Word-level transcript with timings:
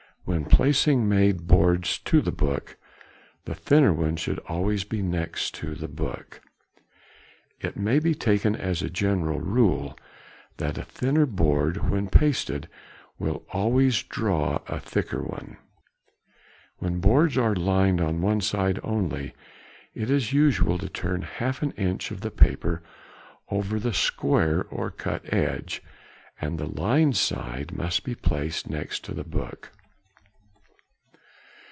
When 0.23 0.45
placing 0.45 1.09
made 1.09 1.47
boards 1.47 1.97
to 1.97 2.21
the 2.21 2.31
book, 2.31 2.77
the 3.45 3.55
thinner 3.55 3.91
one 3.91 4.17
should 4.17 4.37
always 4.47 4.83
be 4.83 5.01
next 5.01 5.59
the 5.59 5.87
book. 5.87 6.41
It 7.59 7.75
may 7.75 7.97
be 7.97 8.13
taken 8.13 8.55
as 8.55 8.81
a 8.83 8.89
general 8.89 9.39
rule 9.39 9.97
that 10.57 10.77
a 10.77 10.83
thinner 10.85 11.25
board 11.25 11.89
when 11.89 12.07
pasted 12.07 12.69
will 13.17 13.47
always 13.51 14.03
draw 14.03 14.61
a 14.67 14.79
thicker 14.79 15.23
one. 15.23 15.57
|56| 16.75 16.75
When 16.77 16.99
boards 17.01 17.35
are 17.39 17.55
lined 17.55 17.99
on 17.99 18.21
one 18.21 18.41
side 18.41 18.79
only 18.83 19.33
it 19.95 20.11
is 20.11 20.33
usual 20.33 20.77
to 20.77 20.87
turn 20.87 21.23
half 21.23 21.63
an 21.63 21.71
inch 21.71 22.11
of 22.11 22.21
the 22.21 22.31
paper 22.31 22.83
over 23.49 23.79
the 23.79 23.91
square 23.93 24.65
or 24.65 24.91
cut 24.91 25.23
edge, 25.33 25.81
and 26.39 26.59
the 26.59 26.67
lined 26.67 27.17
side 27.17 27.75
must 27.75 28.03
be 28.03 28.13
placed 28.13 28.69
next 28.69 29.13
the 29.13 29.23
book. 29.23 29.71